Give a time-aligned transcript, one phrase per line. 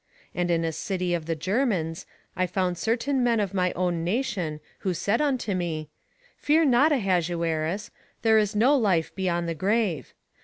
[0.33, 4.59] And in a city of the Germans, I found certain men of my own nation
[4.79, 5.91] who said unto me:
[6.37, 7.91] Fear not, Ahasuerus;
[8.23, 10.15] there is no life beyond the grave.